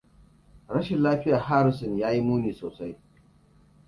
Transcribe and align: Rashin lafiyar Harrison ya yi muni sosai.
Rashin 0.69 1.01
lafiyar 1.03 1.39
Harrison 1.41 1.97
ya 1.97 2.11
yi 2.11 2.21
muni 2.21 2.53
sosai. 2.53 2.97